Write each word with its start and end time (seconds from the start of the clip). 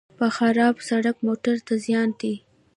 په 0.19 0.25
خراب 0.37 0.75
سړک 0.87 1.15
موټر 1.27 1.55
ته 1.67 1.73
زیان 1.85 2.09
دی. 2.21 2.35